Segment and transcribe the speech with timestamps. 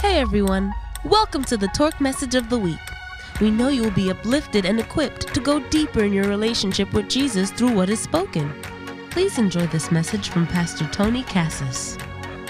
[0.00, 0.72] Hey everyone,
[1.04, 2.80] welcome to the Torque Message of the Week.
[3.38, 7.10] We know you will be uplifted and equipped to go deeper in your relationship with
[7.10, 8.50] Jesus through what is spoken.
[9.10, 11.98] Please enjoy this message from Pastor Tony Cassis.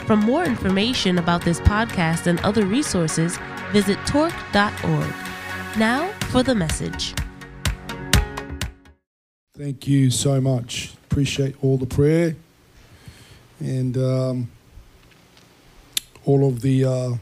[0.07, 3.37] For more information about this podcast and other resources,
[3.73, 5.15] visit torque.org.
[5.77, 7.15] Now for the message.
[9.55, 10.95] Thank you so much.
[11.11, 12.37] Appreciate all the prayer
[13.59, 14.51] and um,
[16.25, 17.15] all of the uh,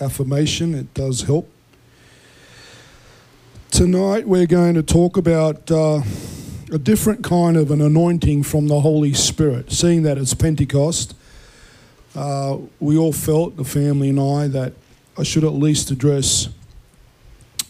[0.00, 0.74] affirmation.
[0.74, 1.50] It does help.
[3.70, 6.00] Tonight we're going to talk about uh,
[6.72, 9.70] a different kind of an anointing from the Holy Spirit.
[9.70, 11.14] Seeing that it's Pentecost,
[12.14, 14.72] uh, we all felt, the family and I, that
[15.18, 16.48] I should at least address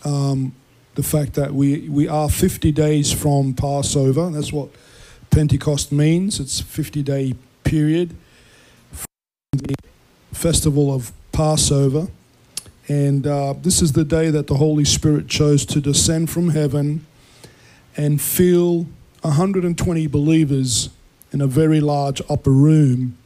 [0.04, 0.54] um,
[0.94, 4.30] the fact that we, we are 50 days from Passover.
[4.30, 4.68] That's what
[5.30, 6.40] Pentecost means.
[6.40, 8.14] It's a 50 day period
[8.92, 9.06] from
[9.52, 9.74] the
[10.32, 12.08] festival of Passover.
[12.88, 17.04] And uh, this is the day that the Holy Spirit chose to descend from heaven
[17.96, 18.86] and fill
[19.22, 20.90] 120 believers
[21.32, 23.16] in a very large upper room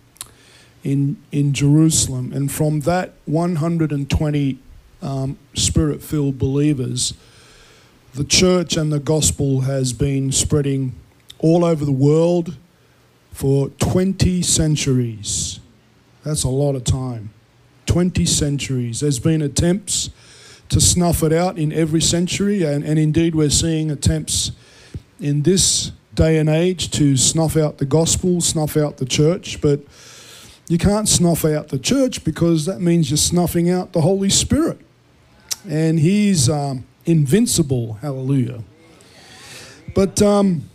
[0.83, 2.33] in, in Jerusalem.
[2.33, 4.59] And from that 120
[5.03, 7.13] um, spirit filled believers,
[8.15, 10.95] the church and the gospel has been spreading
[11.39, 12.57] all over the world
[13.33, 15.61] for 20 centuries.
[16.25, 17.31] That's a lot of time.
[17.91, 19.01] 20 centuries.
[19.01, 20.11] There's been attempts
[20.69, 24.53] to snuff it out in every century, and, and indeed, we're seeing attempts
[25.19, 29.81] in this day and age to snuff out the gospel, snuff out the church, but
[30.69, 34.79] you can't snuff out the church because that means you're snuffing out the Holy Spirit.
[35.69, 38.63] And He's um, invincible, hallelujah.
[39.97, 40.71] But um,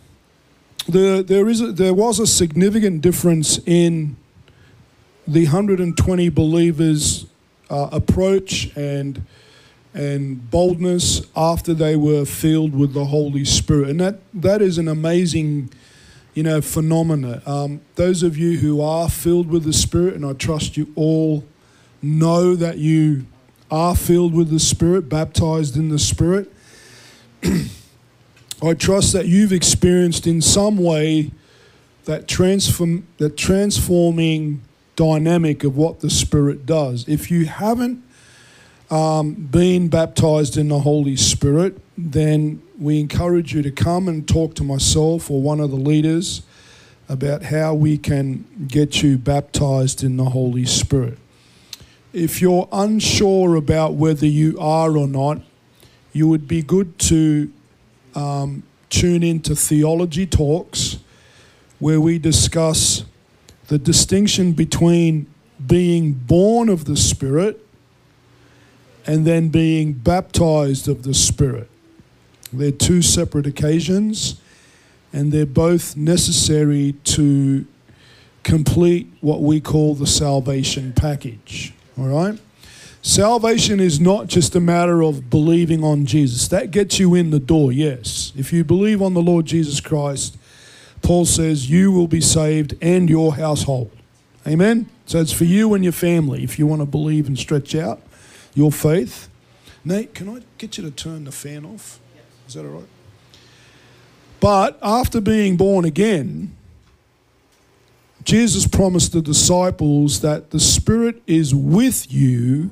[0.90, 4.18] the, there, is a, there was a significant difference in
[5.28, 7.26] the 120 believers'
[7.70, 9.26] uh, approach and
[9.94, 14.90] and boldness after they were filled with the Holy Spirit, and that that is an
[14.90, 15.70] amazing,
[16.34, 17.42] you know, phenomena.
[17.46, 21.46] Um, those of you who are filled with the Spirit, and I trust you all
[22.02, 23.26] know that you
[23.72, 26.52] are filled with the Spirit, baptized in the Spirit.
[28.62, 31.32] I trust that you've experienced in some way
[32.04, 34.62] that transform that transforming
[34.96, 37.08] dynamic of what the Spirit does.
[37.08, 38.04] If you haven't
[38.90, 44.56] um, been baptized in the Holy Spirit, then we encourage you to come and talk
[44.56, 46.44] to myself or one of the leaders
[47.08, 51.18] about how we can get you baptized in the Holy Spirit.
[52.14, 55.42] If you're unsure about whether you are or not,
[56.14, 57.52] you would be good to
[58.16, 60.98] um, tune into theology talks
[61.80, 63.04] where we discuss
[63.68, 65.28] the distinction between
[65.66, 67.66] being born of the Spirit
[69.08, 71.70] and then being baptized of the Spirit.
[72.52, 74.40] They're two separate occasions,
[75.12, 77.66] and they're both necessary to
[78.44, 81.74] complete what we call the salvation package.
[81.98, 82.40] All right?
[83.02, 86.48] Salvation is not just a matter of believing on Jesus.
[86.48, 88.34] That gets you in the door, yes.
[88.36, 90.38] If you believe on the Lord Jesus Christ,
[91.06, 93.92] Paul says, you will be saved and your household.
[94.48, 94.90] Amen?
[95.06, 98.02] So it's for you and your family if you want to believe and stretch out
[98.56, 99.30] your faith.
[99.84, 102.00] Nate, can I get you to turn the fan off?
[102.48, 102.88] Is that all right?
[104.40, 106.56] But after being born again,
[108.24, 112.72] Jesus promised the disciples that the Spirit is with you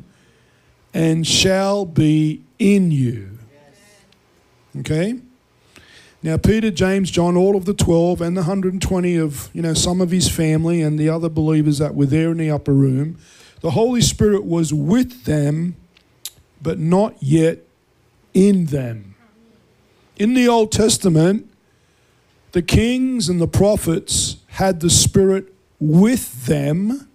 [0.91, 3.37] and shall be in you.
[4.79, 5.19] Okay?
[6.23, 9.99] Now, Peter, James, John, all of the 12 and the 120 of, you know, some
[9.99, 13.17] of his family and the other believers that were there in the upper room,
[13.59, 15.75] the Holy Spirit was with them,
[16.61, 17.59] but not yet
[18.33, 19.15] in them.
[20.15, 21.49] In the Old Testament,
[22.53, 27.09] the kings and the prophets had the Spirit with them,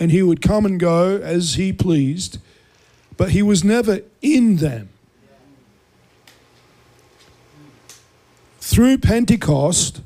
[0.00, 2.38] and he would come and go as he pleased,
[3.18, 4.88] but he was never in them.
[8.72, 10.00] Through Pentecost,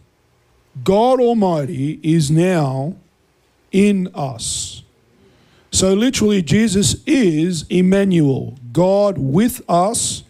[0.83, 2.97] God Almighty is now
[3.71, 4.83] in us.
[5.71, 10.25] So, literally, Jesus is Emmanuel, God with us,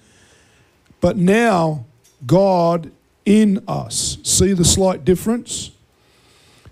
[1.00, 1.86] but now
[2.26, 2.90] God
[3.24, 4.18] in us.
[4.22, 5.70] See the slight difference?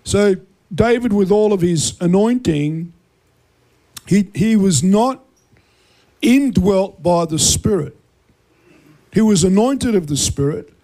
[0.03, 0.35] So,
[0.73, 2.93] David, with all of his anointing,
[4.05, 5.23] he, he was not
[6.21, 7.97] indwelt by the Spirit.
[9.11, 10.74] He was anointed of the Spirit,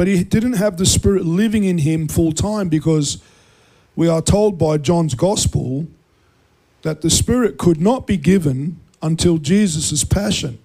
[0.00, 3.22] but he didn't have the Spirit living in him full time because
[3.94, 5.88] we are told by John's Gospel
[6.80, 10.58] that the Spirit could not be given until Jesus' passion,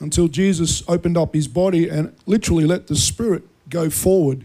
[0.00, 4.44] until Jesus opened up his body and literally let the Spirit go forward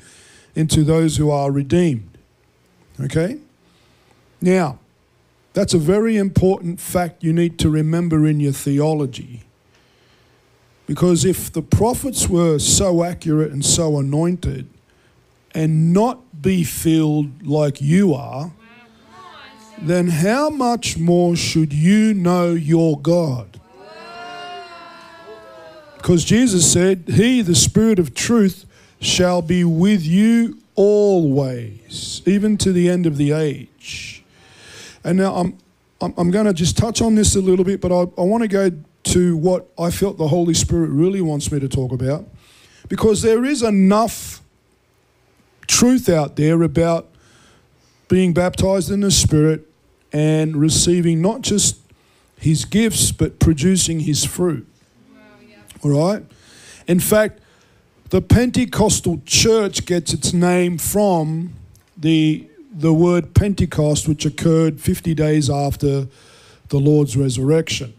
[0.53, 2.15] into those who are redeemed.
[3.01, 3.39] Okay?
[4.39, 4.77] Now,
[5.53, 9.45] that's a very important fact you need to remember in your theology.
[10.89, 14.68] Because if the prophets were so accurate and so anointed
[15.53, 18.51] and not be filled like you are,
[19.80, 23.62] then how much more should you know your God?
[25.97, 28.65] Because Jesus said, He, the Spirit of truth,
[29.00, 34.24] shall be with you always, even to the end of the age.
[35.03, 35.59] And now I'm,
[36.01, 38.47] I'm, going to just touch on this a little bit, but I, I want to
[38.47, 38.71] go
[39.09, 42.27] to what I felt the Holy Spirit really wants me to talk about.
[42.88, 44.41] Because there is enough
[45.67, 47.07] truth out there about
[48.07, 49.67] being baptized in the Spirit
[50.11, 51.77] and receiving not just
[52.39, 54.67] his gifts, but producing his fruit.
[55.83, 56.23] All right?
[56.88, 57.39] In fact,
[58.09, 61.53] the Pentecostal church gets its name from
[61.95, 66.07] the, the word Pentecost, which occurred 50 days after
[66.69, 67.94] the Lord's resurrection.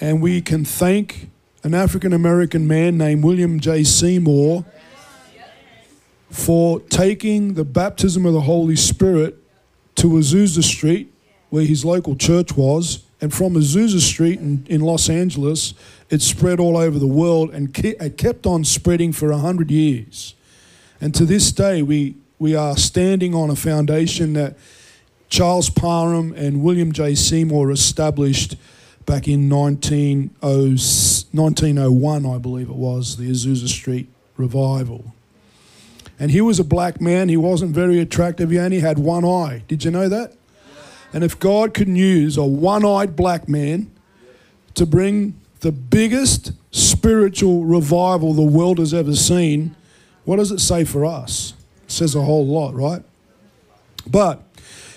[0.00, 1.30] And we can thank
[1.62, 3.82] an African American man named William J.
[3.82, 4.64] Seymour
[6.30, 9.36] for taking the baptism of the Holy Spirit
[9.94, 11.12] to Azusa Street,
[11.48, 15.72] where his local church was, and from Azusa Street in, in Los Angeles,
[16.10, 20.34] it spread all over the world and ke- it kept on spreading for 100 years.
[21.00, 24.56] And to this day, we, we are standing on a foundation that
[25.30, 27.14] Charles Parham and William J.
[27.14, 28.56] Seymour established
[29.06, 35.14] back in 1901, I believe it was, the Azusa Street revival.
[36.18, 37.28] And he was a black man.
[37.28, 38.50] He wasn't very attractive.
[38.50, 39.62] He only had one eye.
[39.68, 40.32] Did you know that?
[41.12, 43.90] And if God can use a one eyed black man
[44.74, 49.74] to bring the biggest spiritual revival the world has ever seen,
[50.24, 51.54] what does it say for us?
[51.84, 53.02] It says a whole lot, right?
[54.06, 54.42] But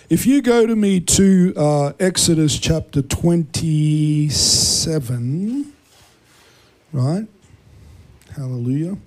[0.09, 5.71] if you go to me to uh, Exodus chapter 27,
[6.91, 7.27] right?
[8.35, 8.97] Hallelujah.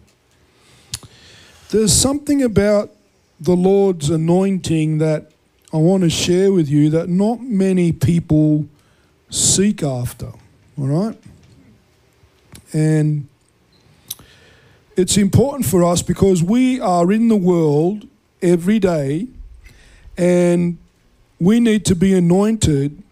[1.70, 2.93] There's something about
[3.40, 5.32] the Lord's anointing that
[5.72, 8.66] I want to share with you that not many people
[9.28, 10.31] seek after,
[10.78, 11.19] all right?
[12.72, 13.26] And
[14.96, 18.06] it's important for us because we are in the world
[18.40, 19.26] every day
[20.16, 20.78] and
[21.42, 23.02] we need to be anointed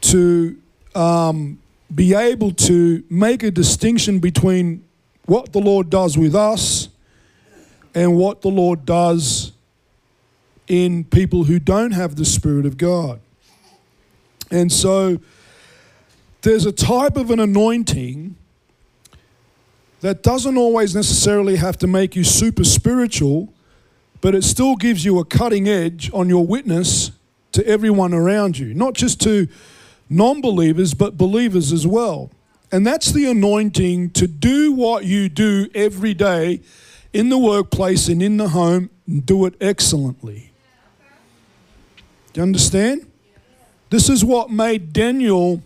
[0.00, 0.56] to
[0.94, 1.58] um,
[1.94, 4.82] be able to make a distinction between
[5.26, 6.88] what the Lord does with us
[7.94, 9.52] and what the Lord does
[10.68, 13.20] in people who don't have the Spirit of God.
[14.50, 15.20] And so
[16.40, 18.36] there's a type of an anointing
[20.00, 23.52] that doesn't always necessarily have to make you super spiritual,
[24.22, 27.10] but it still gives you a cutting edge on your witness
[27.50, 29.48] to everyone around you, not just to
[30.08, 32.30] non believers, but believers as well.
[32.70, 36.60] And that's the anointing to do what you do every day
[37.12, 40.52] in the workplace and in the home and do it excellently.
[42.32, 43.10] Do you understand?
[43.90, 45.62] This is what made Daniel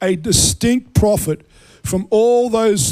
[0.00, 1.46] a distinct prophet
[1.82, 2.82] from all those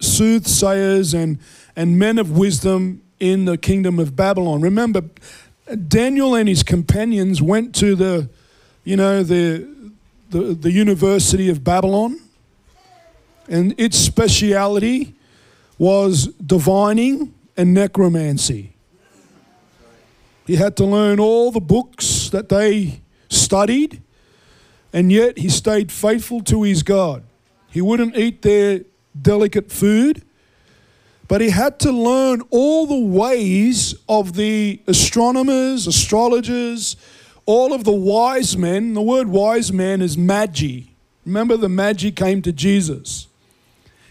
[0.00, 1.38] soothsayers and,
[1.76, 4.60] and men of wisdom in the kingdom of Babylon.
[4.60, 5.02] Remember,
[5.88, 8.28] Daniel and his companions went to the,
[8.84, 9.66] you know, the,
[10.30, 12.20] the, the University of Babylon
[13.48, 15.14] and its speciality
[15.78, 18.74] was divining and necromancy.
[20.46, 23.00] He had to learn all the books that they
[23.30, 24.02] studied,
[24.92, 27.24] and yet he stayed faithful to his God.
[27.70, 28.82] He wouldn't eat their
[29.20, 30.22] delicate food,
[31.28, 36.96] but he had to learn all the ways of the astronomers, astrologers,
[37.46, 38.94] all of the wise men.
[38.94, 40.82] The word wise man is magi.
[41.24, 43.26] Remember, the magi came to Jesus.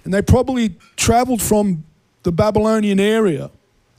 [0.03, 1.83] And they probably traveled from
[2.23, 3.51] the Babylonian area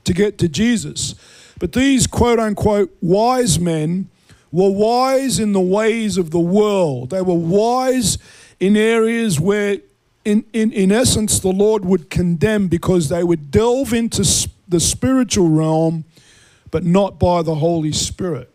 [0.03, 1.15] to get to Jesus.
[1.59, 4.09] But these quote unquote wise men
[4.51, 7.09] were wise in the ways of the world.
[7.09, 8.17] They were wise
[8.59, 9.79] in areas where,
[10.25, 14.23] in, in, in essence, the Lord would condemn because they would delve into
[14.67, 16.03] the spiritual realm,
[16.71, 18.51] but not by the Holy Spirit.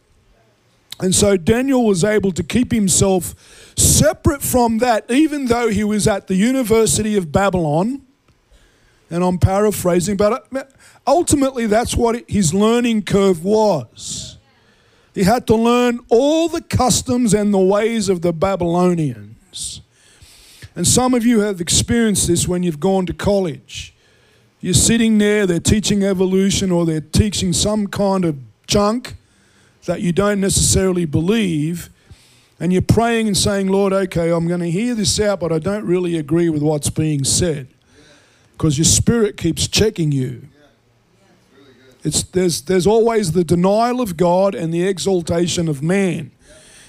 [0.98, 3.34] And so Daniel was able to keep himself
[3.76, 8.02] separate from that, even though he was at the University of Babylon.
[9.08, 10.64] And I'm paraphrasing, but uh,
[11.06, 14.38] ultimately that's what his learning curve was.
[15.14, 19.80] He had to learn all the customs and the ways of the Babylonians.
[20.76, 23.94] And some of you have experienced this when you've gone to college.
[24.60, 28.36] You're sitting there, they're teaching evolution or they're teaching some kind of
[28.66, 29.16] junk
[29.86, 31.90] that you don't necessarily believe.
[32.60, 35.58] And you're praying and saying, Lord, okay, I'm going to hear this out, but I
[35.58, 37.68] don't really agree with what's being said.
[38.52, 40.46] Because your spirit keeps checking you.
[42.04, 46.30] It's, there's, there's always the denial of God and the exaltation of man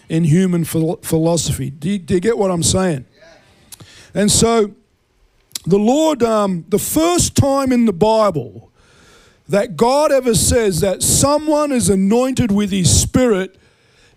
[0.10, 1.70] in human philosophy.
[1.70, 3.06] Do you, do you get what I'm saying?
[4.14, 4.74] And so,
[5.66, 8.72] the Lord, um, the first time in the Bible
[9.48, 13.58] that God ever says that someone is anointed with his spirit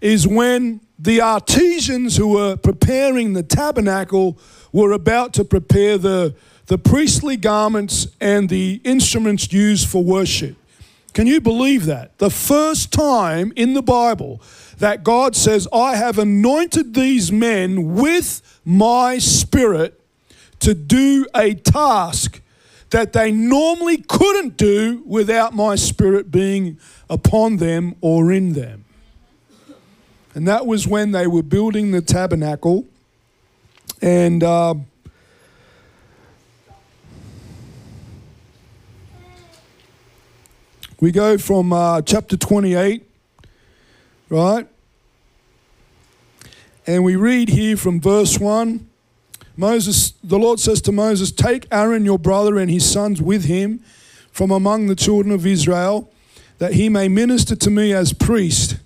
[0.00, 4.38] is when the artisans who were preparing the tabernacle
[4.72, 6.34] were about to prepare the,
[6.66, 10.56] the priestly garments and the instruments used for worship.
[11.14, 12.18] Can you believe that?
[12.18, 14.42] The first time in the Bible
[14.78, 20.00] that God says, I have anointed these men with my spirit
[20.58, 22.42] to do a task
[22.90, 26.78] that they normally couldn't do without my spirit being
[27.08, 28.84] upon them or in them.
[30.34, 32.86] And that was when they were building the tabernacle.
[34.02, 34.74] And uh,
[41.04, 43.06] we go from uh, chapter 28,
[44.30, 44.66] right?
[46.86, 48.88] And we read here from verse 1.
[49.54, 53.80] Moses, the Lord says to Moses, Take Aaron your brother and his sons with him
[54.32, 56.10] from among the children of Israel,
[56.56, 58.78] that he may minister to me as priest.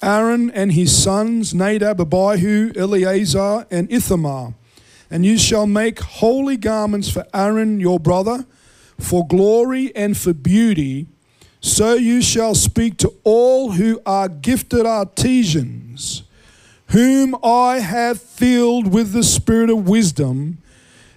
[0.00, 4.54] Aaron and his sons, Nadab, Abihu, Eleazar, and Ithamar.
[5.10, 8.46] And you shall make holy garments for Aaron your brother,
[9.00, 11.08] for glory and for beauty.
[11.60, 16.22] So you shall speak to all who are gifted artisans
[16.88, 20.58] whom I have filled with the spirit of wisdom,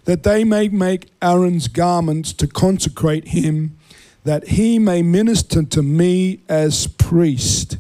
[0.06, 3.78] that they may make Aaron's garments to consecrate him,
[4.24, 7.78] that he may minister to me as priest.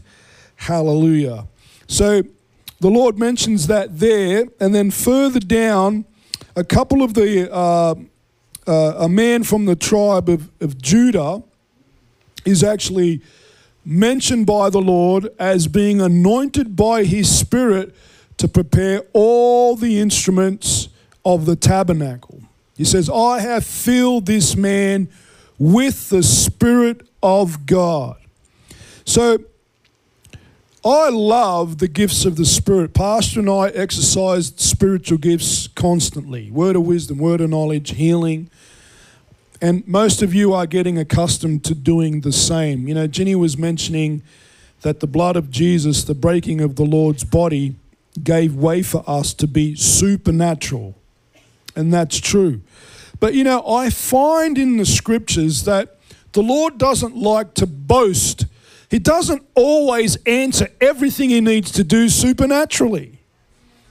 [0.55, 1.47] Hallelujah.
[1.87, 2.23] So
[2.79, 6.05] the Lord mentions that there, and then further down,
[6.55, 7.95] a couple of the, uh,
[8.67, 11.43] uh, a man from the tribe of, of Judah
[12.45, 13.21] is actually
[13.83, 17.95] mentioned by the Lord as being anointed by his Spirit
[18.37, 20.89] to prepare all the instruments
[21.25, 22.41] of the tabernacle.
[22.75, 25.09] He says, I have filled this man
[25.59, 28.17] with the Spirit of God.
[29.05, 29.39] So
[30.83, 32.93] I love the gifts of the Spirit.
[32.93, 38.49] Pastor and I exercise spiritual gifts constantly word of wisdom, word of knowledge, healing
[39.61, 42.87] and most of you are getting accustomed to doing the same.
[42.87, 44.23] You know, Ginny was mentioning
[44.81, 47.75] that the blood of Jesus, the breaking of the Lord's body,
[48.23, 50.95] gave way for us to be supernatural.
[51.75, 52.61] And that's true.
[53.19, 55.97] But you know, I find in the scriptures that
[56.33, 58.45] the Lord doesn't like to boast.
[58.89, 63.19] He doesn't always answer everything he needs to do supernaturally.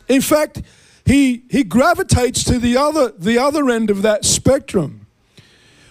[0.09, 0.63] In fact,
[1.07, 5.00] he, he gravitates to the other, the other end of that spectrum.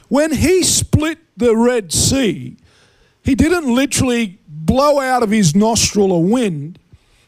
[0.09, 2.57] When he split the Red Sea,
[3.23, 6.79] he didn't literally blow out of his nostril a wind.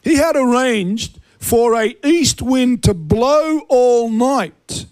[0.02, 4.86] He had arranged for a east wind to blow all night.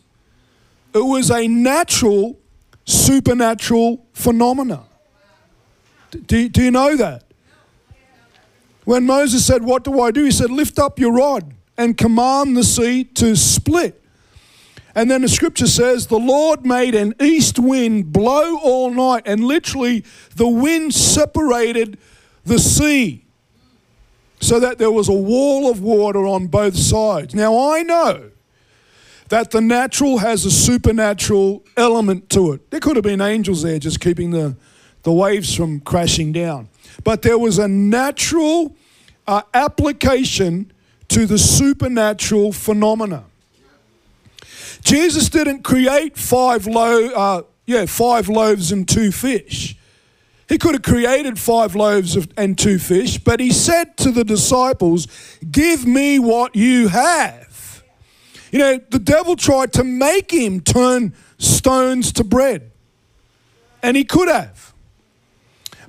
[0.94, 2.38] It was a natural,
[2.84, 4.84] supernatural phenomena.
[6.10, 7.24] Do, do you know that?
[8.84, 10.24] When Moses said, What do I do?
[10.24, 13.99] He said, Lift up your rod and command the sea to split.
[14.94, 19.44] And then the scripture says, The Lord made an east wind blow all night, and
[19.44, 20.04] literally
[20.34, 21.98] the wind separated
[22.44, 23.24] the sea
[24.40, 27.34] so that there was a wall of water on both sides.
[27.34, 28.30] Now I know
[29.28, 32.70] that the natural has a supernatural element to it.
[32.70, 34.56] There could have been angels there just keeping the,
[35.02, 36.68] the waves from crashing down.
[37.04, 38.74] But there was a natural
[39.26, 40.72] uh, application
[41.08, 43.24] to the supernatural phenomena.
[44.82, 49.76] Jesus didn't create five lo- uh, yeah, five loaves and two fish.
[50.48, 54.24] He could have created five loaves of, and two fish, but he said to the
[54.24, 55.06] disciples,
[55.48, 57.84] Give me what you have.
[58.50, 62.72] You know, the devil tried to make him turn stones to bread,
[63.82, 64.74] and he could have.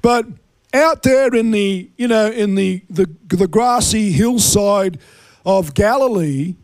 [0.03, 0.27] But
[0.73, 4.99] out there in the, you know, in the, the, the grassy hillside
[5.45, 6.55] of Galilee,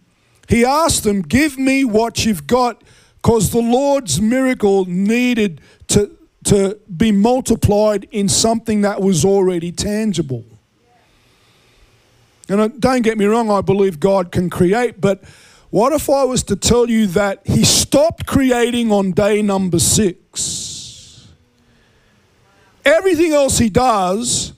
[0.48, 2.84] he asked them, Give me what you've got,
[3.22, 10.46] because the Lord's miracle needed to, to be multiplied in something that was already tangible.
[12.50, 15.24] And uh, don't get me wrong, I believe God can create, but
[15.70, 21.27] what if I was to tell you that He stopped creating on day number six?
[22.86, 24.54] Everything else He does,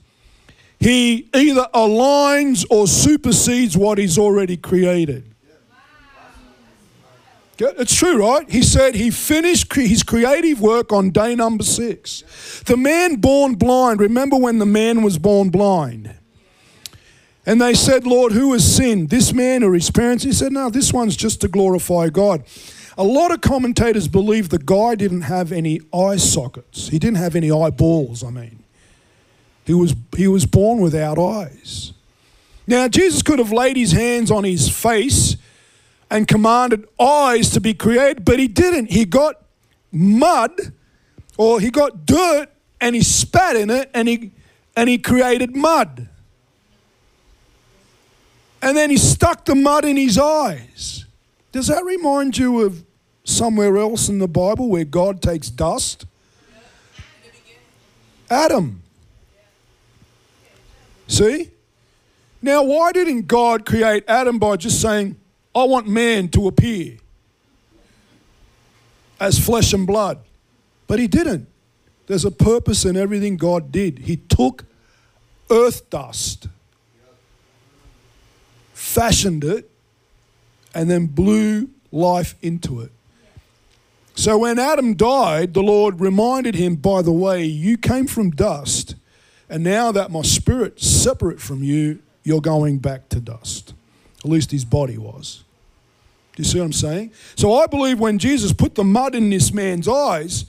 [0.79, 5.25] He either aligns or supersedes what He's already created.
[7.59, 8.49] It's true, right?
[8.49, 12.63] He said he finished his creative work on day number six.
[12.65, 16.15] The man born blind, remember when the man was born blind?
[17.45, 20.23] And they said, Lord, who has sinned, this man or his parents?
[20.23, 22.43] He said, No, this one's just to glorify God.
[22.97, 26.89] A lot of commentators believe the guy didn't have any eye sockets.
[26.89, 28.63] He didn't have any eyeballs, I mean.
[29.65, 31.93] He was, he was born without eyes.
[32.67, 35.37] Now, Jesus could have laid his hands on his face
[36.09, 38.91] and commanded eyes to be created, but he didn't.
[38.91, 39.35] He got
[39.91, 40.51] mud
[41.37, 42.47] or he got dirt
[42.81, 44.31] and he spat in it and he,
[44.75, 46.07] and he created mud.
[48.61, 51.05] And then he stuck the mud in his eyes.
[51.51, 52.83] Does that remind you of
[53.23, 56.05] somewhere else in the Bible where God takes dust?
[58.29, 58.83] Adam.
[61.07, 61.49] See?
[62.41, 65.15] Now, why didn't God create Adam by just saying,
[65.59, 66.97] I want man to appear
[69.19, 70.19] as flesh and blood.
[70.87, 71.47] But he didn't.
[72.07, 73.99] There's a purpose in everything God did.
[73.99, 74.65] He took
[75.51, 76.47] earth dust,
[78.73, 79.69] fashioned it,
[80.73, 82.91] and then blew life into it.
[84.15, 88.95] So when Adam died, the Lord reminded him, by the way, you came from dust,
[89.49, 93.73] and now that my spirit's separate from you, you're going back to dust.
[94.19, 95.43] At least his body was.
[96.39, 97.11] Do you see what I'm saying?
[97.35, 100.45] So I believe when Jesus put the mud in this man's eyes,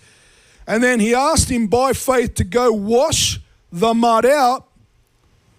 [0.64, 3.40] and then he asked him by faith to go wash
[3.72, 4.68] the mud out,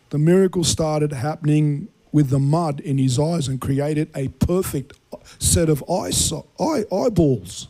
[0.09, 4.93] the miracle started happening with the mud in his eyes and created a perfect
[5.37, 6.11] set of eye,
[6.61, 7.67] eye, eyeballs.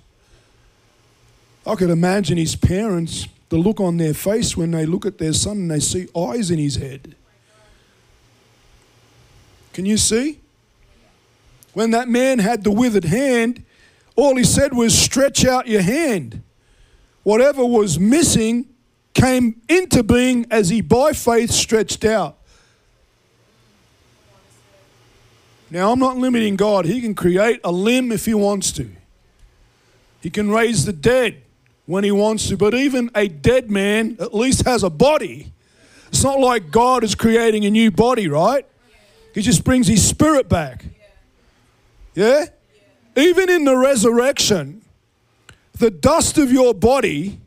[1.66, 5.34] I could imagine his parents, the look on their face when they look at their
[5.34, 7.16] son and they see eyes in his head.
[9.74, 10.41] Can you see?
[11.74, 13.64] When that man had the withered hand,
[14.16, 16.44] all he said was, Stretch out your hand.
[17.24, 18.68] Whatever was missing
[19.14, 22.38] came into being as he by faith stretched out.
[25.70, 26.86] Now, I'm not limiting God.
[26.86, 28.90] He can create a limb if he wants to,
[30.22, 31.42] he can raise the dead
[31.86, 32.58] when he wants to.
[32.58, 35.52] But even a dead man at least has a body.
[36.10, 38.66] It's not like God is creating a new body, right?
[39.34, 40.84] He just brings his spirit back.
[42.14, 42.46] Yeah?
[43.16, 44.82] Even in the resurrection,
[45.78, 47.40] the dust of your body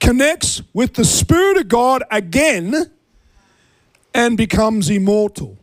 [0.00, 2.90] connects with the Spirit of God again
[4.14, 5.56] and becomes immortal.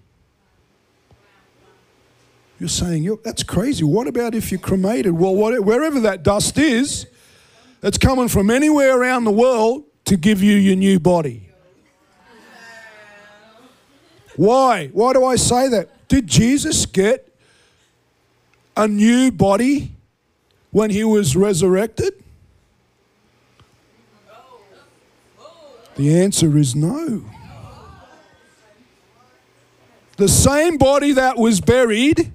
[2.59, 3.83] You're saying, that's crazy.
[3.83, 5.11] What about if you're cremated?
[5.13, 7.05] Well, wherever that dust is,
[7.83, 11.49] it's coming from anywhere around the world to give you your new body.
[14.37, 14.87] Why?
[14.87, 16.07] Why do I say that?
[16.07, 17.34] Did Jesus get
[18.77, 19.91] a new body
[20.71, 22.13] when he was resurrected?
[25.95, 27.23] The answer is no.
[30.17, 32.31] The same body that was buried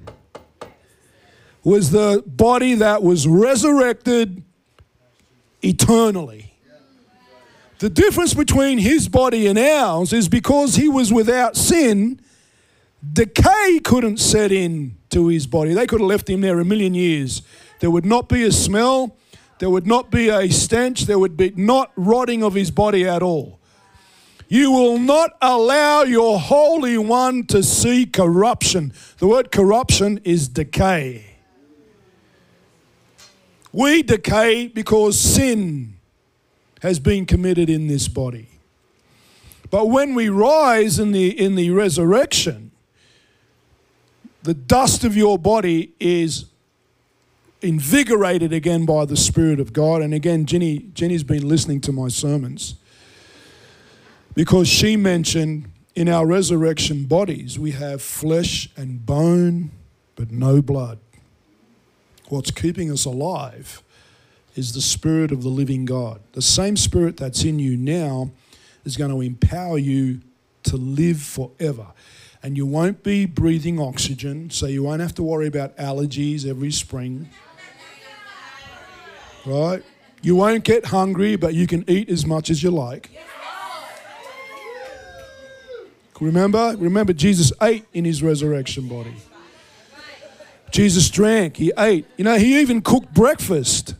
[1.62, 4.42] was the body that was resurrected
[5.62, 6.54] eternally.
[7.78, 12.20] The difference between his body and ours is because he was without sin,
[13.12, 15.74] decay couldn't set in to his body.
[15.74, 17.42] They could have left him there a million years.
[17.80, 19.16] There would not be a smell,
[19.58, 23.22] there would not be a stench, there would be not rotting of his body at
[23.22, 23.58] all.
[24.48, 28.92] You will not allow your Holy One to see corruption.
[29.18, 31.36] The word corruption is decay.
[33.72, 35.94] We decay because sin
[36.82, 38.48] has been committed in this body.
[39.70, 42.69] But when we rise in the, in the resurrection,
[44.42, 46.46] the dust of your body is
[47.62, 50.02] invigorated again by the Spirit of God.
[50.02, 52.74] And again, Jenny, Jenny's been listening to my sermons
[54.34, 59.70] because she mentioned in our resurrection bodies we have flesh and bone,
[60.16, 60.98] but no blood.
[62.28, 63.82] What's keeping us alive
[64.54, 66.20] is the Spirit of the living God.
[66.32, 68.30] The same Spirit that's in you now
[68.84, 70.20] is going to empower you
[70.62, 71.88] to live forever
[72.42, 76.72] and you won't be breathing oxygen, so you won't have to worry about allergies every
[76.72, 77.28] spring.
[79.46, 79.82] Right?
[80.22, 83.10] You won't get hungry, but you can eat as much as you like.
[86.20, 86.74] Remember?
[86.78, 89.14] Remember, Jesus ate in his resurrection body.
[90.70, 92.06] Jesus drank, he ate.
[92.16, 93.94] You know, he even cooked breakfast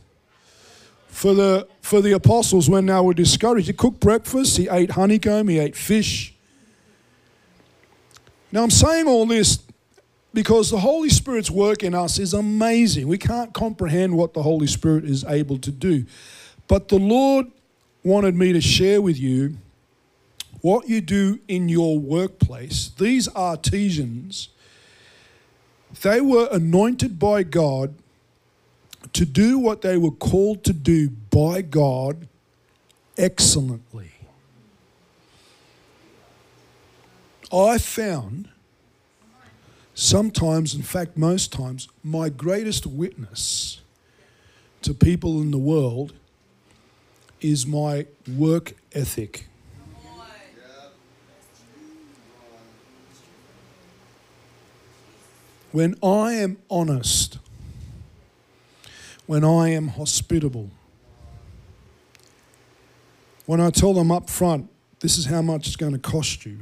[1.07, 3.67] for the for the apostles when they were discouraged.
[3.67, 6.30] He cooked breakfast, he ate honeycomb, he ate fish.
[8.51, 9.59] Now I'm saying all this
[10.33, 13.07] because the Holy Spirit's work in us is amazing.
[13.07, 16.05] We can't comprehend what the Holy Spirit is able to do.
[16.67, 17.47] But the Lord
[18.03, 19.57] wanted me to share with you
[20.61, 22.91] what you do in your workplace.
[22.97, 24.49] These artisans,
[26.01, 27.95] they were anointed by God
[29.13, 32.27] to do what they were called to do by God
[33.17, 34.11] excellently.
[37.53, 38.47] I found
[39.93, 43.81] sometimes, in fact, most times, my greatest witness
[44.83, 46.13] to people in the world
[47.41, 49.47] is my work ethic.
[55.71, 57.37] When I am honest,
[59.25, 60.69] when I am hospitable,
[63.45, 66.59] when I tell them up front, this is how much it's going to cost you.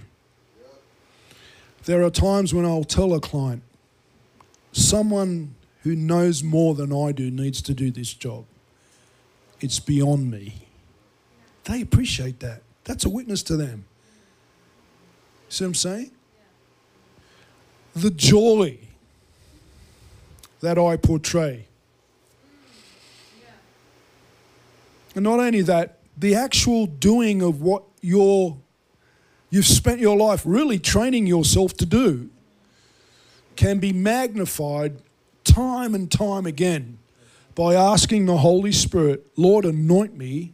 [1.90, 3.64] There are times when I'll tell a client,
[4.72, 8.46] someone who knows more than I do needs to do this job.
[9.60, 10.68] It's beyond me.
[11.64, 12.62] They appreciate that.
[12.84, 13.86] That's a witness to them.
[15.50, 16.12] See what I'm saying?
[17.96, 18.78] The joy
[20.60, 21.66] that I portray.
[25.16, 28.58] And not only that, the actual doing of what you're,
[29.50, 32.30] you've spent your life really training yourself to do
[33.56, 35.02] can be magnified
[35.44, 36.98] time and time again
[37.56, 40.54] by asking the Holy Spirit, Lord, anoint me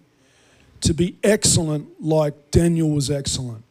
[0.81, 3.63] to be excellent like Daniel was excellent.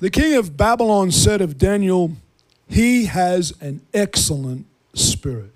[0.00, 2.12] The king of Babylon said of Daniel,
[2.68, 5.52] he has an excellent spirit.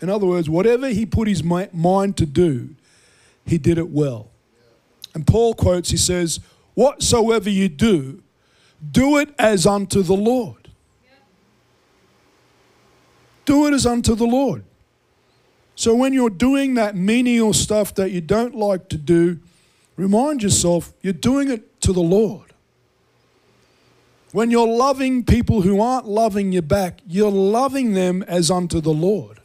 [0.00, 2.76] In other words, whatever he put his mind to do,
[3.44, 4.28] he did it well.
[5.14, 6.40] And Paul quotes, he says,
[6.76, 8.22] Whatsoever you do,
[8.92, 10.68] do it as unto the Lord.
[13.46, 14.62] Do it as unto the Lord.
[15.74, 19.38] So when you're doing that menial stuff that you don't like to do,
[19.96, 22.52] remind yourself you're doing it to the Lord.
[24.32, 28.92] When you're loving people who aren't loving you back, you're loving them as unto the
[28.92, 29.40] Lord.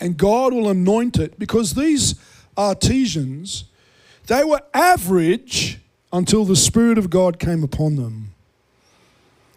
[0.00, 2.16] And God will anoint it because these
[2.56, 3.64] artisans,
[4.26, 5.78] they were average
[6.12, 8.34] until the Spirit of God came upon them.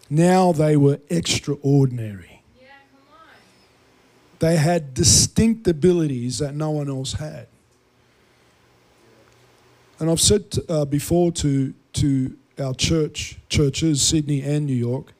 [0.08, 2.42] Now they were extraordinary.
[4.38, 7.46] They had distinct abilities that no one else had.
[9.98, 15.14] And I've said uh, before to, to our church, churches, Sydney and New York,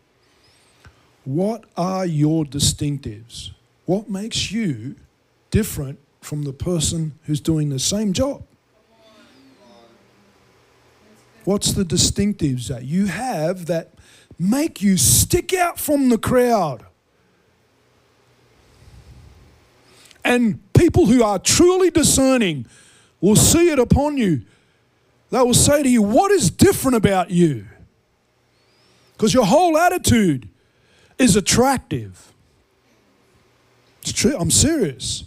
[1.25, 3.53] what are your distinctives?
[3.87, 4.97] What makes you
[5.51, 8.45] different from the person who's doing the same job?
[11.45, 13.95] What's the distinctives that you have that
[14.39, 16.85] make you stick out from the crowd?
[20.25, 22.67] And people who are truly discerning
[23.21, 24.43] will see it upon you
[25.31, 27.67] they will say to you, What is different about you?
[29.12, 30.49] Because your whole attitude
[31.19, 32.33] is attractive.
[34.03, 35.25] It's true, I'm serious.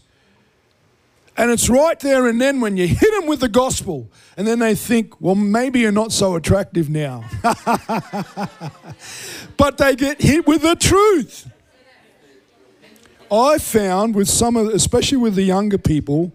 [1.39, 4.59] And it's right there and then when you hit them with the gospel, and then
[4.59, 7.23] they think, well, maybe you're not so attractive now.
[9.55, 11.49] but they get hit with the truth.
[13.31, 16.33] I found with some of, especially with the younger people,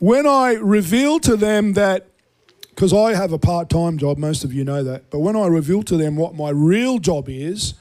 [0.00, 2.08] when I reveal to them that,
[2.68, 5.46] because I have a part time job, most of you know that, but when I
[5.46, 7.72] reveal to them what my real job is,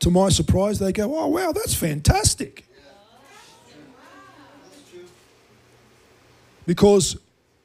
[0.00, 2.64] to my surprise, they go, Oh, wow, that's fantastic.
[6.66, 7.16] Because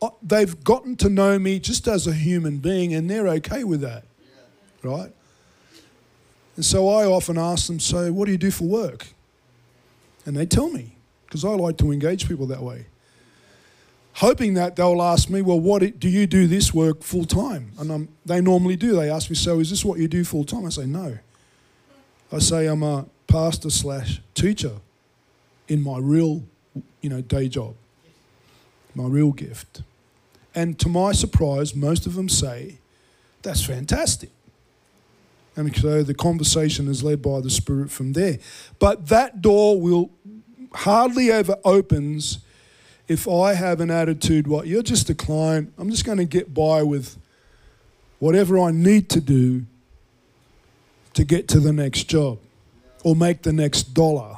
[0.02, 3.82] uh, they've gotten to know me just as a human being and they're okay with
[3.82, 4.04] that.
[4.84, 5.12] Right?
[6.56, 9.08] And so I often ask them, So, what do you do for work?
[10.26, 12.86] And they tell me, because I like to engage people that way
[14.14, 17.72] hoping that they'll ask me, well, what do you do this work full time?
[17.80, 18.96] And um, they normally do.
[18.96, 20.66] They ask me, so is this what you do full time?
[20.66, 21.18] I say, no.
[22.32, 24.78] I say I'm a pastor slash teacher
[25.68, 26.44] in my real,
[27.02, 27.76] you know, day job,
[28.96, 29.82] my real gift.
[30.54, 32.78] And to my surprise, most of them say,
[33.42, 34.30] that's fantastic.
[35.56, 38.40] And so the conversation is led by the Spirit from there.
[38.80, 40.10] But that door will
[40.74, 42.40] hardly ever opens
[43.08, 46.54] if I have an attitude, what you're just a client, I'm just going to get
[46.54, 47.18] by with
[48.20, 49.66] whatever I need to do
[51.14, 52.40] to get to the next job
[53.04, 54.38] or make the next dollar.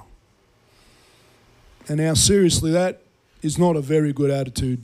[1.87, 3.01] And now, seriously, that
[3.41, 4.81] is not a very good attitude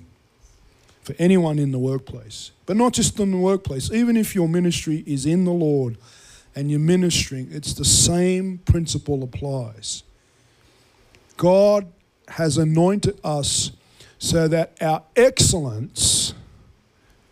[1.01, 2.51] for anyone in the workplace.
[2.65, 5.97] But not just in the workplace, even if your ministry is in the Lord
[6.55, 10.03] and you're ministering, it's the same principle applies.
[11.37, 11.87] God
[12.27, 13.71] has anointed us
[14.19, 16.33] so that our excellence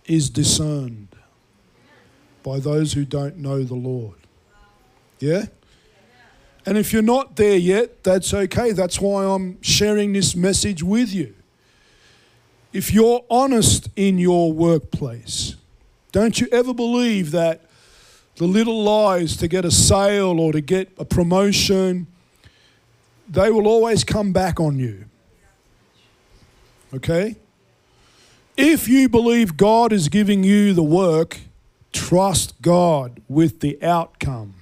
[0.05, 1.09] is discerned
[2.41, 4.15] by those who don't know the Lord.
[5.19, 5.45] Yeah?
[6.65, 8.73] And if you're not there yet, that's okay.
[8.73, 11.33] That's why I'm sharing this message with you.
[12.73, 15.55] If you're honest in your workplace,
[16.11, 17.61] don't you ever believe that
[18.35, 22.07] the little lies to get a sale or to get a promotion,
[23.29, 25.05] they will always come back on you.
[26.93, 27.37] Okay?
[28.57, 31.39] If you believe God is giving you the work,
[31.93, 34.56] trust God with the outcome.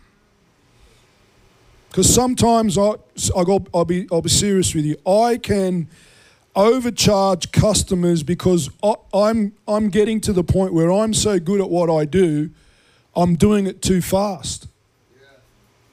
[1.95, 2.95] Because sometimes I,
[3.38, 4.97] I'll, I'll, be, I'll be serious with you.
[5.08, 5.88] I can
[6.53, 11.69] overcharge customers because I, I'm, I'm getting to the point where I'm so good at
[11.69, 12.49] what I do,
[13.15, 14.67] I'm doing it too fast.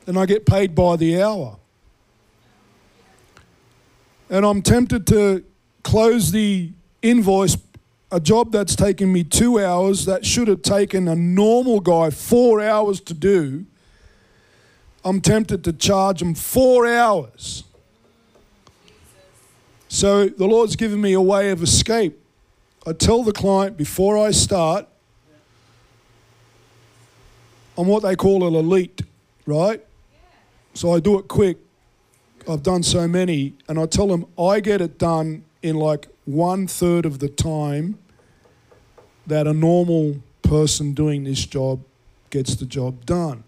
[0.09, 1.57] And I get paid by the hour.
[4.29, 5.45] And I'm tempted to
[5.85, 7.57] close the invoice,
[8.11, 12.61] a job that's taken me two hours that should have taken a normal guy four
[12.61, 13.67] hours to do.
[15.05, 17.65] I'm tempted to charge them four hours.
[19.89, 22.19] So the Lord's given me a way of escape.
[22.87, 24.87] I tell the client before I start,
[27.77, 29.03] I'm what they call an elite,
[29.47, 29.85] right?
[30.75, 31.59] So I do it quick.
[32.49, 36.67] I've done so many, and I tell them I get it done in like one
[36.67, 37.99] third of the time
[39.27, 41.83] that a normal person doing this job
[42.31, 43.45] gets the job done.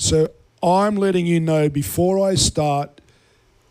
[0.00, 0.30] So
[0.62, 3.02] I'm letting you know before I start,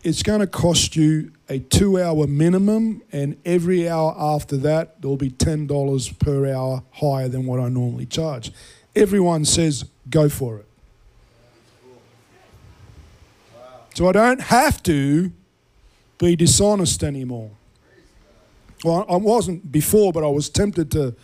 [0.04, 5.16] it's going to cost you a two hour minimum, and every hour after that, there'll
[5.16, 8.52] be $10 per hour higher than what I normally charge.
[8.94, 10.66] Everyone says, go for it.
[13.94, 15.32] So I don't have to
[16.18, 17.50] be dishonest anymore.
[18.84, 21.16] Well, I wasn't before, but I was tempted to.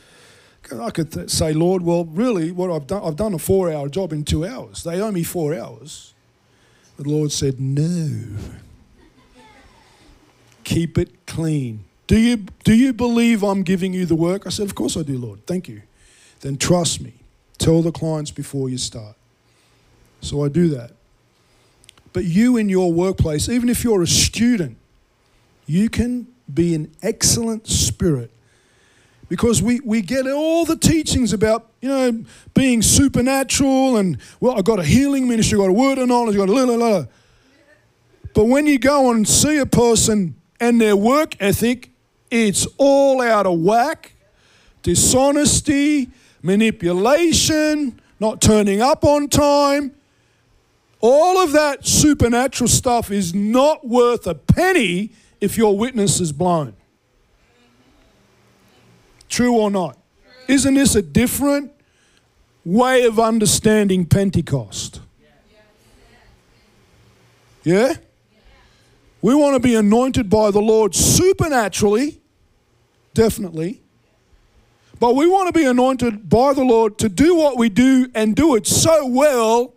[0.72, 4.12] I could th- say, Lord, well, really, what I've done, I've done a four-hour job
[4.12, 4.82] in two hours.
[4.82, 6.14] They owe me four hours.
[6.96, 8.36] The Lord said, No.
[10.64, 11.84] Keep it clean.
[12.06, 14.46] Do you do you believe I'm giving you the work?
[14.46, 15.46] I said, Of course I do, Lord.
[15.46, 15.82] Thank you.
[16.40, 17.14] Then trust me.
[17.58, 19.16] Tell the clients before you start.
[20.20, 20.92] So I do that.
[22.12, 24.78] But you in your workplace, even if you're a student,
[25.66, 28.30] you can be an excellent spirit
[29.28, 34.64] because we, we get all the teachings about you know being supernatural and well i've
[34.64, 36.74] got a healing ministry i've got a word of knowledge i've got a la la
[36.74, 37.04] la
[38.34, 41.90] but when you go and see a person and their work ethic
[42.30, 44.12] it's all out of whack.
[44.82, 46.10] Dishonesty
[46.42, 49.92] manipulation not turning up on time.
[51.00, 55.10] All of that supernatural stuff is not worth a penny
[55.40, 56.74] if your witness is blown.
[59.28, 59.98] True or not?
[60.48, 61.72] Isn't this a different
[62.64, 65.00] way of understanding Pentecost?
[67.64, 67.94] Yeah?
[69.22, 72.20] We want to be anointed by the Lord supernaturally,
[73.12, 73.82] definitely.
[75.00, 78.36] But we want to be anointed by the Lord to do what we do and
[78.36, 79.74] do it so well,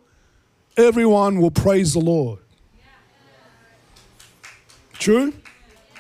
[0.78, 2.40] everyone will praise the Lord.
[4.94, 5.34] True?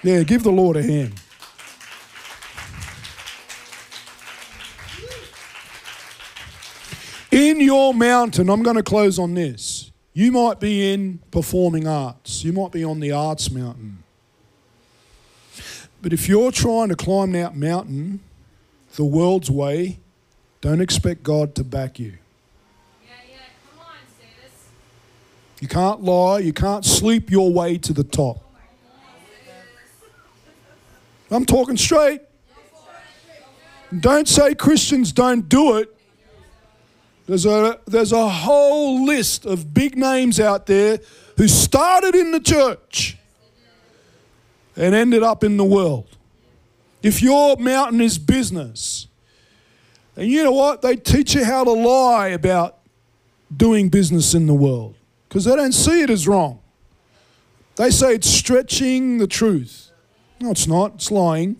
[0.03, 1.15] Yeah, give the Lord a hand.
[7.31, 9.91] In your mountain, I'm going to close on this.
[10.13, 14.03] You might be in performing arts, you might be on the arts mountain.
[16.01, 18.21] But if you're trying to climb that mountain
[18.95, 19.99] the world's way,
[20.61, 22.17] don't expect God to back you.
[23.05, 23.37] Yeah, yeah,
[23.69, 23.95] come on.
[25.61, 28.43] You can't lie, you can't sleep your way to the top.
[31.31, 32.21] I'm talking straight.
[33.99, 35.95] Don't say Christians don't do it.
[37.29, 40.99] There's a, there's a whole list of big names out there
[41.37, 43.19] who started in the church
[44.75, 46.07] and ended up in the world.
[47.03, 49.05] If your mountain is business,
[50.15, 50.81] and you know what?
[50.81, 52.79] They teach you how to lie about
[53.55, 54.95] doing business in the world
[55.27, 56.59] because they don't see it as wrong.
[57.75, 59.91] They say it's stretching the truth.
[60.39, 60.95] No, it's not.
[60.95, 61.57] It's lying.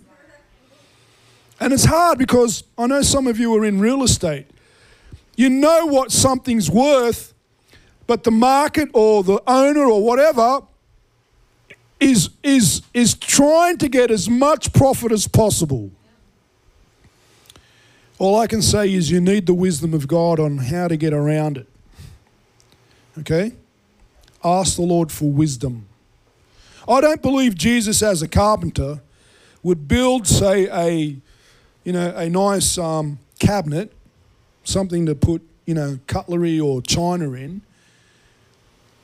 [1.60, 4.48] And it's hard because I know some of you are in real estate.
[5.40, 7.34] You know what something's worth,
[8.08, 10.64] but the market or the owner or whatever
[11.98, 15.92] is, is, is trying to get as much profit as possible.
[18.18, 21.14] All I can say is you need the wisdom of God on how to get
[21.14, 21.68] around it.
[23.20, 23.54] Okay?
[24.44, 25.88] Ask the Lord for wisdom.
[26.86, 29.00] I don't believe Jesus, as a carpenter,
[29.64, 31.16] would build, say, a
[31.86, 33.94] you know, a nice um, cabinet,
[34.70, 37.62] something to put, you know, cutlery or china in,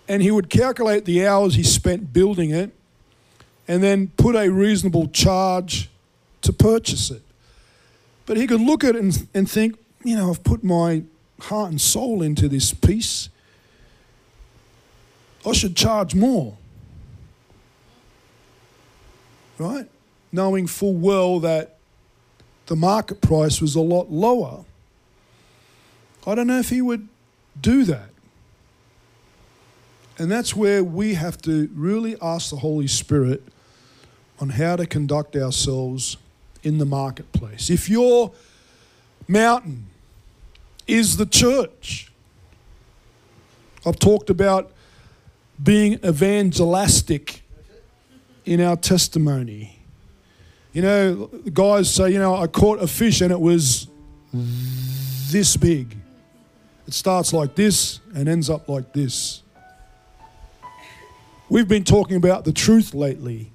[0.08, 2.72] and he would calculate the hours he spent building it,
[3.68, 5.90] and then put a reasonable charge
[6.42, 7.24] to purchase it.
[8.26, 11.04] But he could look at it and, and think, you know, I've put my
[11.40, 13.30] heart and soul into this piece.
[15.46, 16.58] I should charge more.
[19.58, 19.88] Right?
[20.32, 21.78] Knowing full well that
[22.66, 24.66] the market price was a lot lower.
[26.28, 27.08] I don't know if he would
[27.60, 28.10] do that.
[30.18, 33.44] And that's where we have to really ask the Holy Spirit
[34.40, 36.18] on how to conduct ourselves
[36.64, 37.70] in the marketplace.
[37.70, 38.32] If your
[39.28, 39.88] mountain
[40.88, 42.12] is the church,
[43.86, 44.72] I've talked about
[45.62, 47.44] being evangelistic
[48.46, 49.80] in our testimony.
[50.74, 53.88] You know, guys say, you know, I caught a fish and it was
[54.34, 55.96] this big.
[56.88, 59.42] It starts like this and ends up like this.
[61.50, 63.52] We've been talking about the truth lately.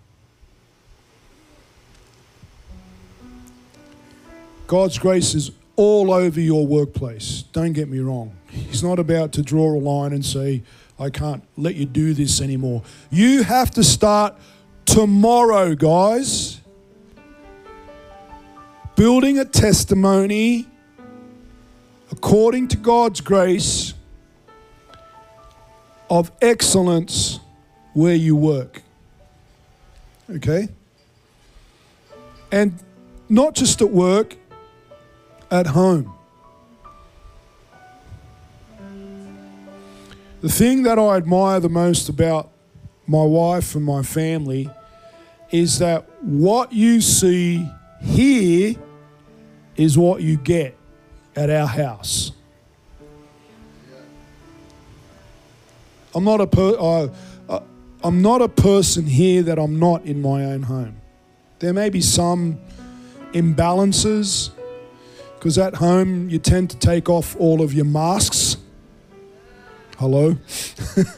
[4.66, 7.43] God's grace is all over your workplace.
[7.53, 8.33] Don't get me wrong.
[8.49, 10.62] He's not about to draw a line and say,
[10.99, 12.83] I can't let you do this anymore.
[13.11, 14.37] You have to start
[14.85, 16.61] tomorrow, guys.
[18.95, 20.66] Building a testimony
[22.11, 23.94] according to God's grace
[26.09, 27.38] of excellence
[27.92, 28.83] where you work.
[30.29, 30.68] Okay?
[32.51, 32.79] And
[33.29, 34.37] not just at work,
[35.51, 36.12] at home.
[40.40, 42.51] The thing that I admire the most about
[43.07, 44.70] my wife and my family
[45.51, 47.68] is that what you see
[48.01, 48.75] here
[49.77, 50.80] is what you get
[51.37, 52.33] at our house.
[56.14, 57.11] I'm not a per, I,
[58.03, 61.01] I'm not a person here that I'm not in my own home.
[61.59, 62.59] There may be some
[63.33, 64.51] imbalances
[65.35, 68.57] because at home you tend to take off all of your masks.
[69.99, 70.37] Hello.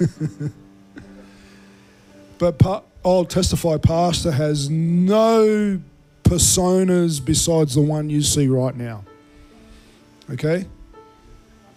[2.38, 5.80] but pa- I'll testify, Pastor has no
[6.24, 9.04] personas besides the one you see right now.
[10.30, 10.66] Okay?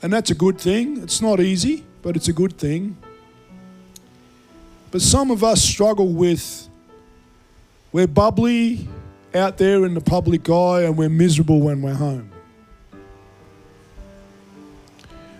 [0.01, 1.01] And that's a good thing.
[1.01, 2.97] It's not easy, but it's a good thing.
[4.91, 6.69] But some of us struggle with
[7.91, 8.87] we're bubbly
[9.33, 12.29] out there in the public eye and we're miserable when we're home.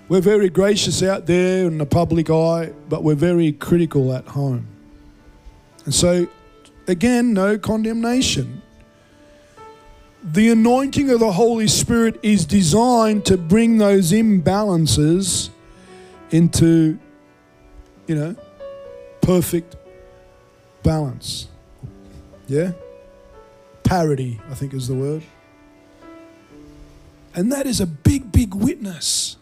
[0.08, 4.68] We're very gracious out there in the public eye, but we're very critical at home.
[5.86, 6.28] And so,
[6.88, 8.62] again, no condemnation.
[10.26, 15.50] The anointing of the Holy Spirit is designed to bring those imbalances
[16.32, 16.98] into,
[18.08, 18.36] you know,
[19.22, 19.76] perfect
[20.82, 21.48] balance.
[22.48, 22.72] Yeah?
[23.84, 25.22] Parity, I think is the word.
[27.36, 29.38] And that is a big, big witness.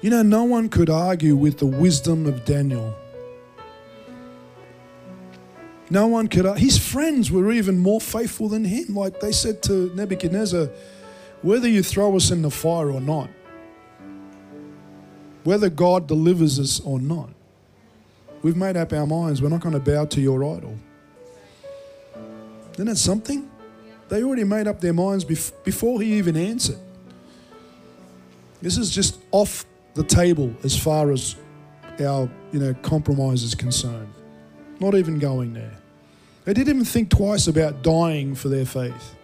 [0.00, 2.96] You know, no one could argue with the wisdom of Daniel.
[5.92, 6.46] No one could.
[6.46, 8.96] Uh, his friends were even more faithful than him.
[8.96, 10.70] Like they said to Nebuchadnezzar,
[11.42, 13.28] whether you throw us in the fire or not,
[15.44, 17.28] whether God delivers us or not,
[18.40, 19.42] we've made up our minds.
[19.42, 20.78] We're not going to bow to your idol.
[22.72, 23.50] Isn't that something?
[24.08, 26.78] They already made up their minds before he even answered.
[28.62, 31.36] This is just off the table as far as
[32.00, 34.10] our you know compromise is concerned.
[34.80, 35.81] Not even going there.
[36.44, 39.16] They didn't even think twice about dying for their faith.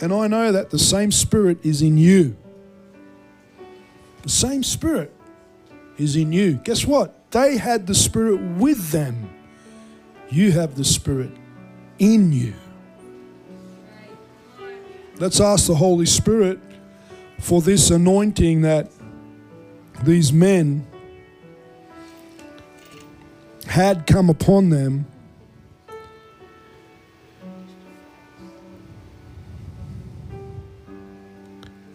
[0.00, 2.36] And I know that the same spirit is in you.
[4.22, 5.12] The same spirit
[5.96, 6.54] is in you.
[6.54, 7.30] Guess what?
[7.30, 9.30] They had the spirit with them.
[10.30, 11.32] You have the spirit
[11.98, 12.54] in you.
[15.18, 16.60] Let's ask the Holy Spirit
[17.40, 18.90] for this anointing that
[20.04, 20.86] these men
[23.68, 25.06] had come upon them,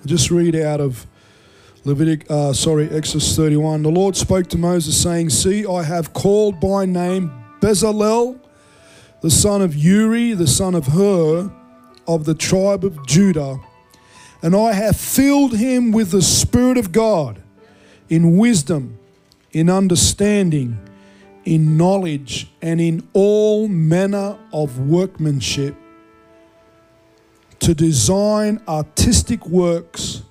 [0.04, 1.08] I'll just read out of
[1.86, 3.84] Levitic, uh, sorry, Exodus 31.
[3.84, 8.40] The Lord spoke to Moses, saying, See, I have called by name Bezalel,
[9.22, 11.52] the son of Uri, the son of Hur,
[12.08, 13.60] of the tribe of Judah,
[14.42, 17.42] and I have filled him with the Spirit of God,
[18.10, 19.00] in wisdom,
[19.52, 20.78] in understanding,
[21.46, 25.76] in knowledge, and in all manner of workmanship,
[27.60, 30.24] to design artistic works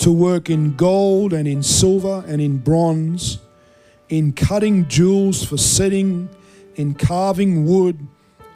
[0.00, 3.38] to work in gold and in silver and in bronze,
[4.08, 6.28] in cutting jewels for setting,
[6.76, 7.98] in carving wood,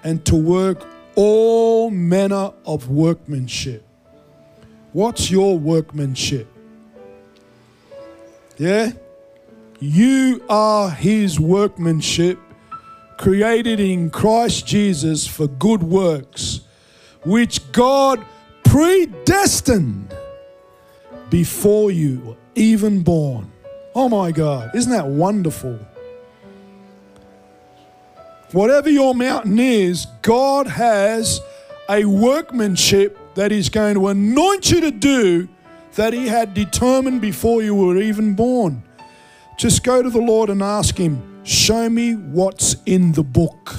[0.03, 3.85] and to work all manner of workmanship.
[4.93, 6.49] What's your workmanship?
[8.57, 8.93] Yeah?
[9.81, 12.39] You are his workmanship,
[13.19, 16.61] created in Christ Jesus for good works,
[17.25, 18.25] which God
[18.65, 20.15] predestined
[21.31, 23.51] before you were even born.
[23.95, 25.79] Oh my God, isn't that wonderful?
[28.53, 31.41] Whatever your mountain is, God has
[31.89, 35.49] a workmanship that He's going to anoint you to do
[35.95, 38.83] that He had determined before you were even born.
[39.57, 43.75] Just go to the Lord and ask Him, Show me what's in the book.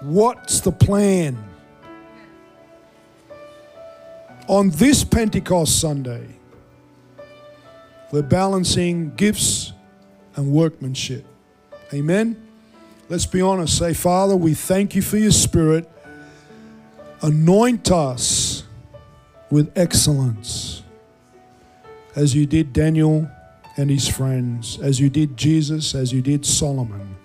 [0.00, 1.38] What's the plan?
[4.48, 6.26] On this Pentecost Sunday,
[8.10, 9.72] we're balancing gifts
[10.34, 11.24] and workmanship.
[11.94, 12.48] Amen.
[13.08, 13.78] Let's be honest.
[13.78, 15.88] Say, Father, we thank you for your spirit.
[17.22, 18.64] Anoint us
[19.48, 20.82] with excellence
[22.16, 23.30] as you did Daniel
[23.76, 27.16] and his friends, as you did Jesus, as you did Solomon.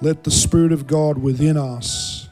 [0.00, 2.28] Let the Spirit of God within us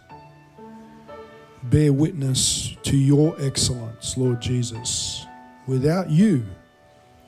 [1.65, 5.27] bear witness to your excellence, Lord Jesus.
[5.67, 6.45] Without you,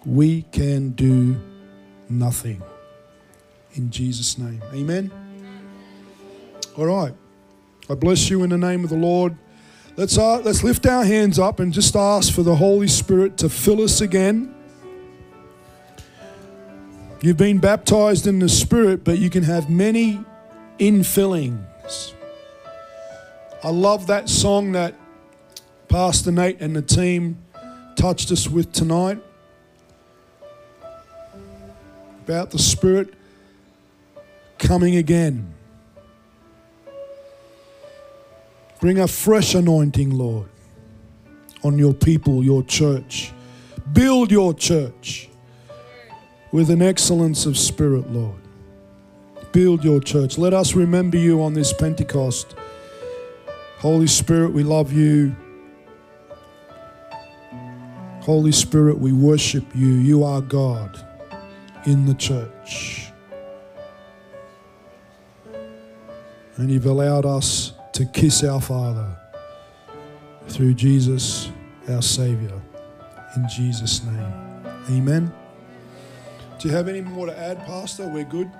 [0.06, 1.36] we can do
[2.08, 2.62] nothing.
[3.74, 4.62] In Jesus' name.
[4.72, 5.12] Amen.
[6.76, 7.14] All right.
[7.90, 9.36] I bless you in the name of the Lord.
[9.94, 13.50] Let's, uh, let's lift our hands up and just ask for the Holy Spirit to
[13.50, 14.54] fill us again.
[17.20, 20.24] You've been baptized in the Spirit, but you can have many
[20.78, 22.14] infillings.
[23.62, 24.94] I love that song that
[25.88, 27.36] Pastor Nate and the team
[27.94, 29.18] touched us with tonight
[32.24, 33.12] about the Spirit
[34.58, 35.52] coming again.
[38.82, 40.48] Bring a fresh anointing, Lord,
[41.62, 43.32] on your people, your church.
[43.92, 45.28] Build your church
[46.50, 48.40] with an excellence of spirit, Lord.
[49.52, 50.36] Build your church.
[50.36, 52.56] Let us remember you on this Pentecost.
[53.78, 55.36] Holy Spirit, we love you.
[58.22, 59.90] Holy Spirit, we worship you.
[59.90, 60.98] You are God
[61.86, 63.12] in the church.
[66.56, 69.06] And you've allowed us to kiss our Father
[70.48, 71.50] through Jesus,
[71.88, 72.60] our Savior.
[73.36, 74.32] In Jesus' name.
[74.90, 75.32] Amen.
[76.58, 78.08] Do you have any more to add, Pastor?
[78.08, 78.50] We're good?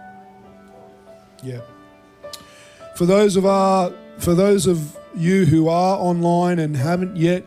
[1.43, 1.61] Yeah.
[2.97, 7.45] For those of our for those of you who are online and haven't yet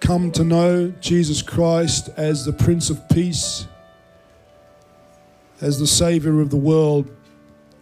[0.00, 3.66] come to know Jesus Christ as the Prince of Peace,
[5.60, 7.10] as the Savior of the world,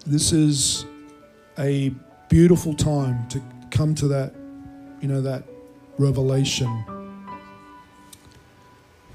[0.07, 0.85] this is
[1.59, 1.93] a
[2.29, 4.35] beautiful time to come to that,
[5.01, 5.45] you know, that
[5.99, 6.85] revelation.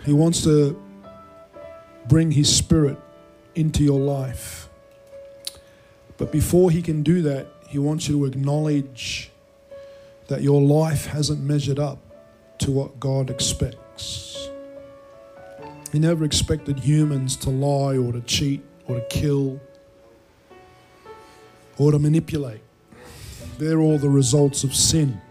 [0.06, 0.82] He wants to
[2.08, 2.98] bring His Spirit
[3.56, 4.68] into your life.
[6.18, 9.32] But before He can do that, He wants you to acknowledge
[10.28, 12.00] that your life hasn't measured up
[12.60, 14.50] to what God expects.
[15.92, 19.60] He never expected humans to lie or to cheat or to kill
[21.78, 22.62] or to manipulate.
[23.64, 25.22] They're all the results of sin.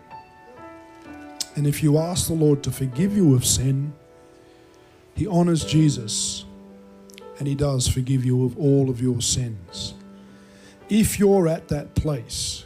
[1.55, 3.93] And if you ask the Lord to forgive you of sin,
[5.15, 6.47] He honors Jesus
[7.39, 9.93] and He does forgive you of all of your sins.
[10.89, 12.65] If you're at that place,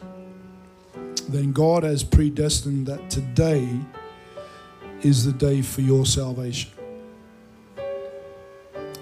[1.29, 3.69] then God has predestined that today
[5.03, 6.71] is the day for your salvation.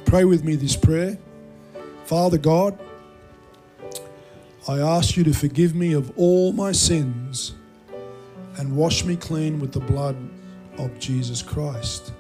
[0.07, 1.19] Pray with me this prayer.
[2.05, 2.79] Father God,
[4.67, 7.55] I ask you to forgive me of all my sins
[8.57, 10.17] and wash me clean with the blood
[10.79, 12.13] of Jesus Christ.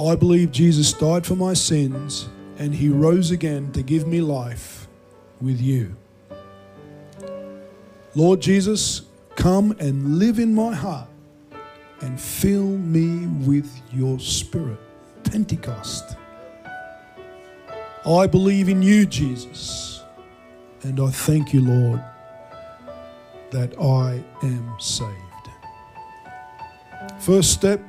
[0.00, 2.28] I believe Jesus died for my sins
[2.58, 4.86] and he rose again to give me life
[5.40, 5.96] with you.
[8.14, 9.02] Lord Jesus,
[9.34, 11.08] come and live in my heart
[12.00, 14.78] and fill me with your spirit.
[15.24, 16.16] Pentecost.
[18.06, 19.95] I believe in you, Jesus,
[20.86, 22.00] and I thank you, Lord,
[23.50, 25.10] that I am saved.
[27.18, 27.80] First step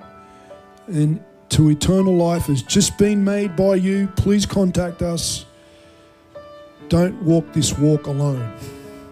[0.88, 4.08] into eternal life has just been made by you.
[4.16, 5.46] Please contact us.
[6.90, 8.52] Don't walk this walk alone.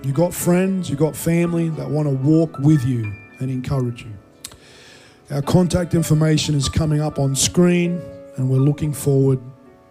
[0.02, 4.14] You've got friends, You've got family that want to walk with you and encourage you.
[5.30, 8.02] Our contact information is coming up on screen,
[8.38, 9.40] and we're looking forward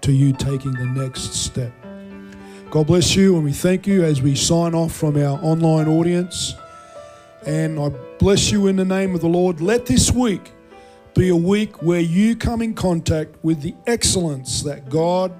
[0.00, 1.83] to you taking the next step.
[2.74, 6.56] God bless you, and we thank you as we sign off from our online audience.
[7.46, 9.60] And I bless you in the name of the Lord.
[9.60, 10.50] Let this week
[11.14, 15.32] be a week where you come in contact with the excellence that God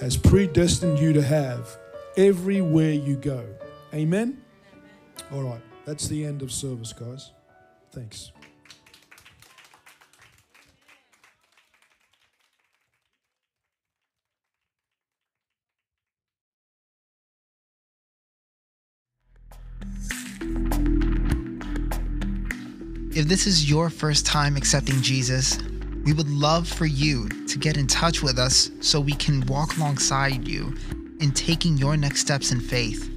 [0.00, 1.68] has predestined you to have
[2.16, 3.46] everywhere you go.
[3.94, 4.42] Amen?
[5.32, 7.30] All right, that's the end of service, guys.
[7.92, 8.32] Thanks.
[23.12, 25.58] If this is your first time accepting Jesus,
[26.04, 29.76] we would love for you to get in touch with us so we can walk
[29.76, 30.76] alongside you
[31.18, 33.10] in taking your next steps in faith.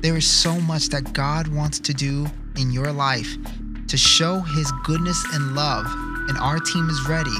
[0.00, 2.26] There is so much that God wants to do
[2.56, 3.36] in your life
[3.88, 5.84] to show His goodness and love,
[6.30, 7.36] and our team is ready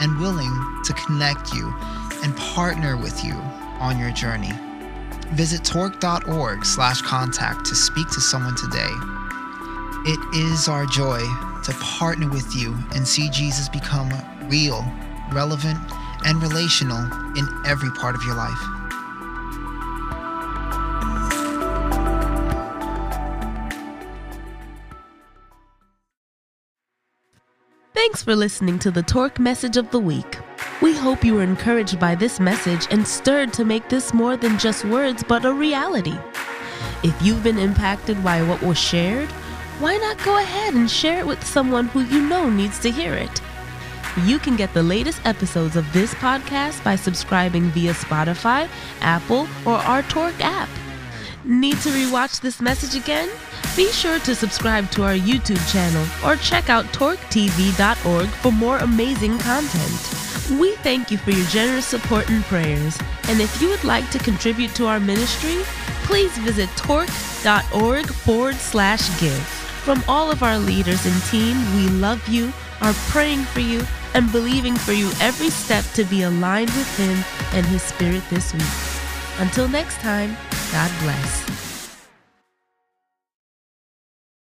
[0.00, 0.54] and willing
[0.84, 1.74] to connect you
[2.22, 3.34] and partner with you
[3.80, 4.52] on your journey.
[5.32, 8.92] Visit torque.org/contact to speak to someone today.
[10.06, 11.20] It is our joy
[11.64, 14.08] to partner with you and see Jesus become
[14.48, 14.82] real,
[15.30, 15.78] relevant,
[16.24, 17.04] and relational
[17.36, 18.58] in every part of your life.
[27.92, 30.38] Thanks for listening to the Torque Message of the Week.
[30.80, 34.58] We hope you were encouraged by this message and stirred to make this more than
[34.58, 36.18] just words but a reality.
[37.02, 39.28] If you've been impacted by what was shared,
[39.80, 43.14] why not go ahead and share it with someone who you know needs to hear
[43.14, 43.40] it?
[44.24, 48.68] You can get the latest episodes of this podcast by subscribing via Spotify,
[49.00, 50.68] Apple, or our Torque app.
[51.44, 53.30] Need to rewatch this message again?
[53.74, 59.38] Be sure to subscribe to our YouTube channel or check out torquetv.org for more amazing
[59.38, 60.60] content.
[60.60, 62.98] We thank you for your generous support and prayers.
[63.28, 65.62] And if you would like to contribute to our ministry,
[66.04, 69.69] please visit torque.org forward slash give.
[69.84, 72.52] From all of our leaders and team, we love you,
[72.82, 73.82] are praying for you,
[74.14, 77.24] and believing for you every step to be aligned with Him
[77.54, 78.62] and His Spirit this week.
[79.38, 80.36] Until next time,
[80.70, 81.69] God bless.